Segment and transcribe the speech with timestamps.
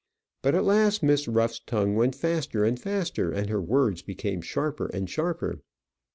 [0.41, 4.87] But at last Miss Ruff's tongue went faster and faster, and her words became sharper
[4.87, 5.61] and sharper.